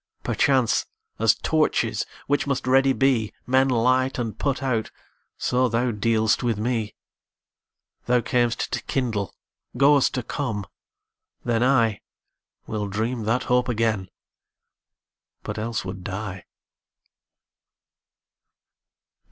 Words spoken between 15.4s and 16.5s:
but else would die.